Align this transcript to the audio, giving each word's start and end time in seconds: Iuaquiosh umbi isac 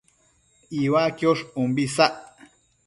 Iuaquiosh 0.81 1.43
umbi 1.61 1.83
isac 1.87 2.15